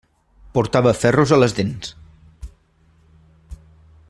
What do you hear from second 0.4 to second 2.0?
Portava ferros a les dents.